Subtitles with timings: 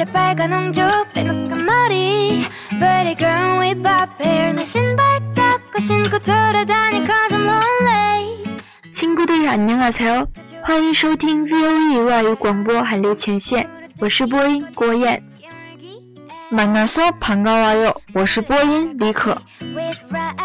[0.00, 0.80] 볼에 빨간 옹주
[1.12, 8.44] 빼놓은 머리 Pretty girl with pop hair 내 신발 깎고 신고 돌아다니 cause I'm lonely
[8.92, 10.28] 친구들 안녕하세요.
[10.62, 13.68] 欢迎收听 VOE 外语广播韩流前线，
[14.00, 15.22] 我是播音郭燕。
[16.50, 17.92] 만나서 반가워요.
[18.14, 19.36] 我是播音李可。
[19.60, 20.36] With bright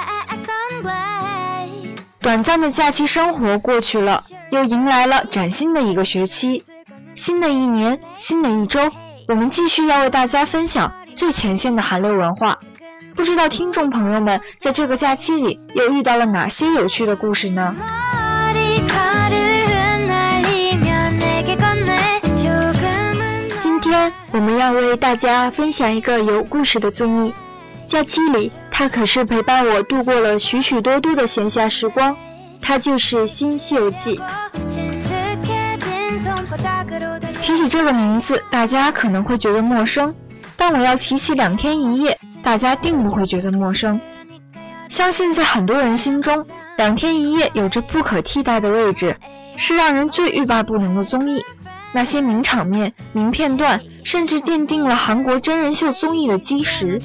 [0.43, 6.61] sunglasses 短暂的假期生活过去了，又迎来了崭新的一个学期。
[7.15, 8.91] 新的一年，新的一周，
[9.28, 12.58] 我们继续要为大家分享最前线的韩流文化。
[13.14, 17.74] 不知道听众朋友们在这个假期里又遇到了哪些有趣的故事呢？
[23.62, 27.34] 今天我们要为大家分享一个有故事的综艺。
[27.88, 32.16] 假期里它可是陪伴我度过了许许多多的闲暇时光。
[32.60, 34.20] 它就是新西游记。
[37.46, 40.12] 提起这个名字大家可能会觉得陌生
[40.56, 44.00] 但我要提起两天一夜大家并不会觉得陌生。
[44.88, 46.44] 相信在很多人心中
[46.76, 49.16] 两天一夜有着不可替代的位置
[49.56, 51.40] 是让人最欲罢不能的综艺。
[51.92, 57.00] 那些名场面名片段甚至奠定了韩国真人秀综艺的基石。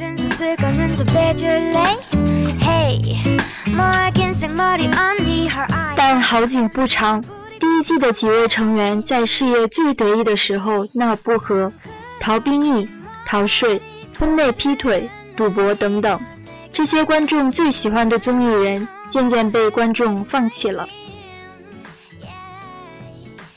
[5.95, 7.23] 但好景不长
[7.81, 11.71] 季的几位成员在事业最得意的时候闹不和，
[12.19, 12.89] 逃兵役、
[13.25, 13.81] 逃税、
[14.17, 16.19] 婚内劈腿、赌博等等，
[16.71, 20.87] 这些观众最喜欢的综艺人渐渐被观众放弃了。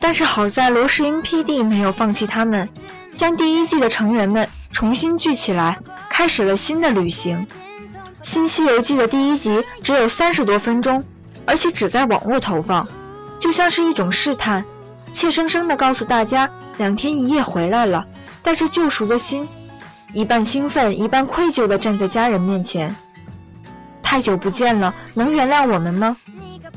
[0.01, 2.69] 但是好在罗世英 PD 没有放弃他们，
[3.17, 5.79] 将第一季的成员们重新聚起来，
[6.11, 7.47] 开始了新的旅行。
[8.21, 11.05] 《新西游记》的第一集只有三十多分钟，
[11.47, 12.87] 而且只在网络投放，
[13.44, 14.66] 就像是一种试探，
[15.12, 18.06] 怯生生地告诉大家两天一夜回来了，
[18.44, 19.48] 带着救赎的心，
[20.14, 22.96] 一半兴奋一半愧疚地站在家人面前。
[24.02, 26.18] 太久不见了，能原谅我们吗？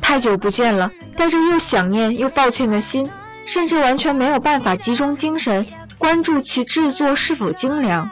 [0.01, 3.11] 太久不见了，带着又想念又抱歉的心，
[3.47, 5.67] 甚至完全没有办法集中精神
[5.99, 8.11] 关注其制作是否精良。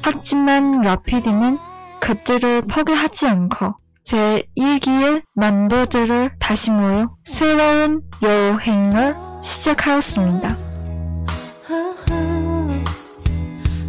[0.00, 1.58] 하지만 라피디는
[2.00, 10.56] 그들을 포기하지 않고 제1기의 멤버들을 다시 모여 새로운 여행을 시작하였습니다.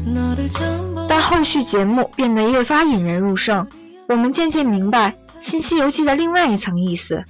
[0.06, 3.68] 너를 좀 但后续节目变得越发引人入胜，
[4.07, 5.09] 我们渐渐明白《
[5.39, 7.24] 新西游记》的另外一层意思，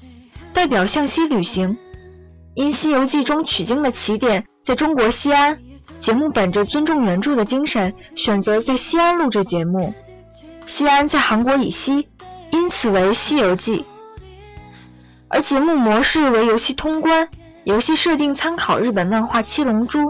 [0.54, 1.78] 代表向西旅行。
[2.56, 5.60] 因《西游记》中取经的起点在中国西安，
[6.00, 9.94] 节目本着尊重原着的精神，选择在西安录制节目。
[10.66, 12.08] 西安在韩国以西，
[12.51, 13.79] 因此为《西游记》。
[15.29, 17.29] 而节目模式为游戏通关，
[17.65, 20.01] 游戏设定参考日本漫画《七龙珠》，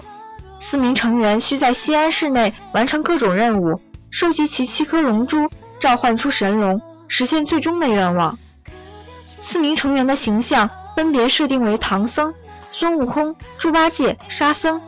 [0.60, 5.48] 四名成员需在西安市内完成各种任务，收集齐七颗龙珠，
[5.78, 8.38] 召唤出神龙，实现最终的愿望。
[9.40, 12.34] 四名成员的形象分别设定为唐僧、
[12.70, 14.80] 孙悟空、猪八戒、沙僧。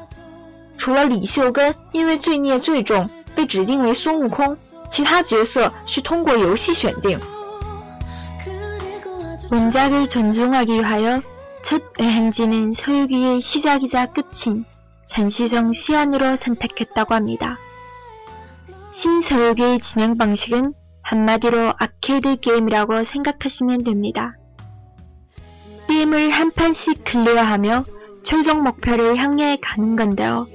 [0.76, 4.56] 除了李秀根因为罪孽最重被指定为孙悟空，
[4.90, 7.18] 其他角色需通过游戏选定。
[9.50, 11.22] 원작을 전송하기 위하여
[11.62, 14.64] 첫 여행지는 서유기의 시작이자 끝인
[15.04, 17.58] 잔시성 시안으로 선택했다고 합니다.
[18.92, 24.34] 신서유기의 진행 방식은 한마디로 아케이드 게임이라고 생각하시면 됩니다.
[25.86, 27.84] 게임을 한 판씩 클리어하며
[28.24, 30.48] 최종 목표를 향해 가는 건데요.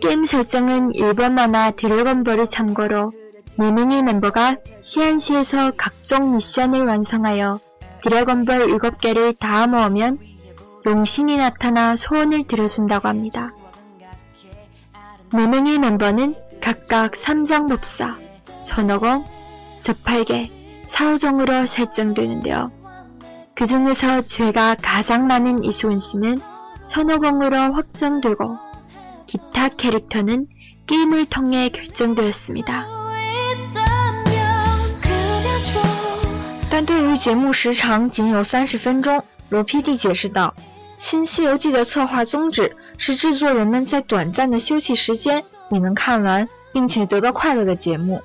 [0.00, 3.12] 게임 설정은 일본 만화 드래곤볼을 참고로
[3.58, 7.60] 4명의 멤버가 시안시에서 각종 미션을 완성하여
[8.02, 10.18] 드래곤볼 7개를 다 모으면
[10.86, 13.52] 용신이 나타나 소원을 들어준다고 합니다.
[15.30, 18.16] 4명의 멤버는 각각 3장 법사,
[18.62, 19.24] 선호공,
[19.82, 22.72] 저팔계, 사후정으로 설정되는데요.
[23.54, 26.40] 그 중에서 죄가 가장 많은 이수원 씨는
[26.84, 28.56] 선호공으로 확정되고
[29.26, 30.46] 기타 캐릭터는
[30.86, 32.97] 게임을 통해 결정되었습니다.
[36.78, 40.54] 但对于节目时长仅有三十分钟，罗 PD 解释道
[41.00, 45.42] ：“新《西游记》的策划宗旨是制作人们在短暂的休息时间
[45.72, 48.22] 也能看完，并且得到快乐的节目，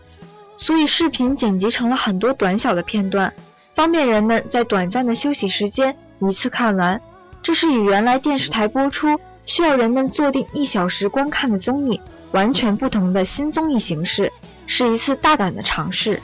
[0.55, 3.33] 所以视频剪辑成了很多短小的片段，
[3.73, 7.01] 方便人们在短暂的休息时间一次看完。
[7.41, 11.99] 这是与原来电视台播出需要人们坐定一小时观看的综艺
[12.33, 14.31] 完全不同的新综艺形式，
[14.67, 16.21] 是一次大胆的尝试。”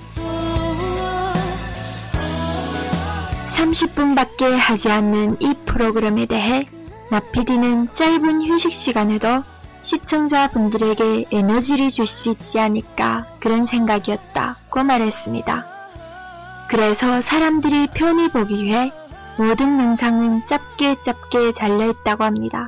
[3.69, 6.66] 30분밖에 하지 않는 이 프로그램에 대해
[7.12, 9.44] 나피디는 짧은 휴식 시간에도
[9.81, 15.66] 시청자분들에게 에너지를 줄 수 있지 않을까 그런 생각이었다고 말했습니다.
[16.69, 18.92] 그래서 사람들이 편히 보기 위해
[19.38, 22.68] 모든 영상은 짧게 짧게 잘려있다고 합니다.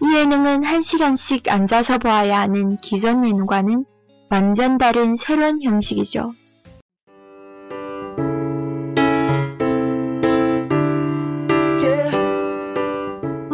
[0.00, 3.84] 이 예능은 1시간씩 앉아서 보아야 하는 기존 예능과는
[4.30, 6.32] 완전 다른 새로운 형식이죠.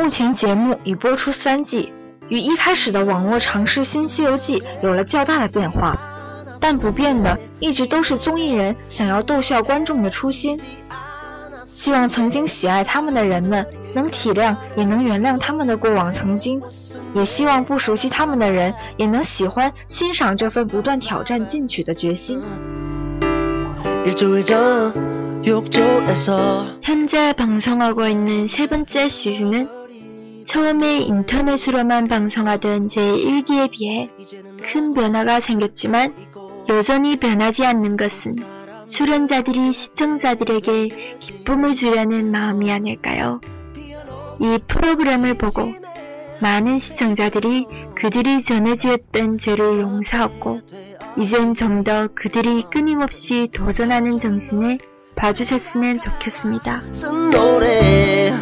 [0.04, 1.90] 目前节目已播出三季，
[2.28, 5.98] 与一开始的网络尝试《新西游记》有了较大的变化，
[6.60, 10.60] 但不变的一直都是综艺人想要逗笑观众的初心。
[11.64, 16.60] 希望曾经喜爱他们的人们能体谅，也能原谅他们的过往曾经；
[17.14, 22.42] 也希望不熟悉他们的人也能喜欢、欣赏这份不断挑战进取的决心。
[25.46, 29.68] 욕조에서 현재 방송하고 있는 세 번째 시즌은
[30.46, 34.08] 처음에 인터넷으로만 방송하던 제1기에 비해
[34.62, 36.14] 큰 변화가 생겼지만
[36.70, 38.32] 여전히 변하지 않는 것은
[38.86, 40.88] 출연자들이 시청자들에게
[41.20, 43.40] 기쁨을 주려는 마음이 아닐까요?
[44.40, 45.72] 이 프로그램을 보고
[46.40, 50.60] 많은 시청자들이 그들이 전해 지었던 죄를 용서하고
[51.18, 54.78] 이젠 좀 더 그들이 끊임없이 도전하는 정신을
[55.15, 56.81] 봐주셨으면 좋겠습니다.
[56.93, 58.33] 쓴 노래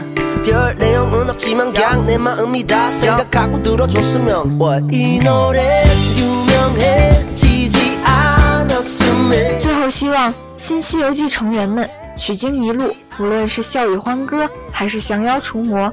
[0.45, 4.85] 별 내용은 없지만 그냥 내 마음이다 생각하고 들어줬으면 What?
[4.91, 5.83] 이 노래
[6.17, 15.91] 유명해지지 않았으면 最后，希望新《西游记》成员们取经一路，无论是笑语欢歌还是降妖除魔，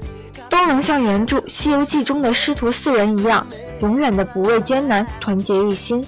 [0.50, 3.46] 都能像原著《西游记》中的师徒四人一样，
[3.80, 6.04] 永远的不畏艰难，团结一心。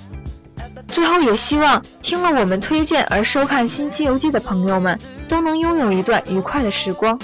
[0.91, 7.19] 最后，也希望听了我们推荐而收看《新西游记》的朋友们，都能拥有一段愉快的时光。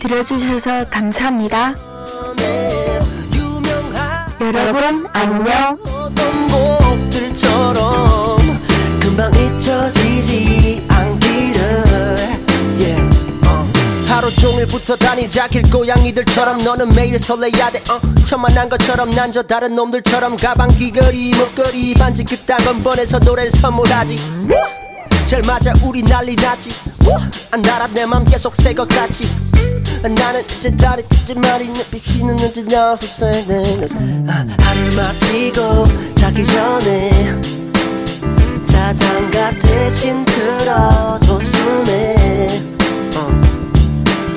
[0.00, 1.74] 들어주셔서 감사합니다.
[3.34, 5.78] 유명한 여러분 안녕.
[14.23, 17.99] 하루 종일 붙어 다니자 길고양이들처럼 너는 매일 설레야 돼 어.
[18.23, 24.15] 천만한 것처럼 난 저 다른 놈들처럼 가방 귀걸이 목걸이 반지 그딴 건 뻔해서 노래를 선물하지.
[25.25, 26.69] 잘 맞아 우리 난리 났지.
[27.51, 29.27] 안 달아 내맘 계속 새것 같지.
[30.03, 37.41] 나는 이제 잘했지만이 내 빛이는 언제 나서 새는 하루 마치고 자기 전에
[38.67, 41.73] 자장가 대신 들어줬으네
[43.15, 43.52] 어.